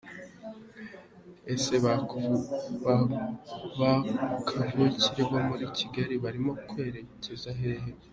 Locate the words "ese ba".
1.53-1.93